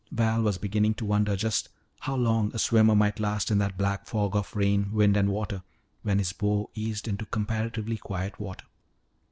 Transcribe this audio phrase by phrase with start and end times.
[0.11, 1.69] Val was beginning to wonder just
[1.99, 5.61] how long a swimmer might last in that black fog of rain, wind, and water
[6.01, 8.65] when his bow eased into comparatively quiet water.